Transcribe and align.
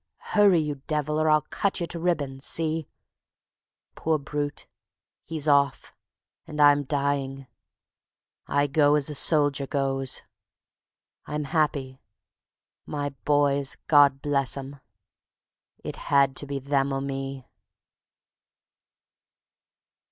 Hurry, 0.33 0.57
you 0.57 0.81
devil, 0.87 1.19
or 1.21 1.29
I'll 1.29 1.43
cut 1.51 1.79
you 1.79 1.85
to 1.85 1.99
ribands.... 1.99 2.43
See..." 2.43 2.87
Poor 3.95 4.17
brute! 4.17 4.65
he's 5.21 5.47
off! 5.47 5.93
and 6.47 6.59
I'm 6.59 6.85
dying.... 6.85 7.45
I 8.47 8.65
go 8.65 8.95
as 8.95 9.11
a 9.11 9.13
soldier 9.13 9.67
goes. 9.67 10.23
I'm 11.27 11.43
happy. 11.43 12.01
My 12.87 13.09
Boys, 13.25 13.77
God 13.85 14.23
bless 14.23 14.57
'em!... 14.57 14.79
It 15.83 15.97
had 15.97 16.35
to 16.37 16.47
be 16.47 16.57
them 16.57 16.91
or 16.91 17.01
me. 17.01 17.45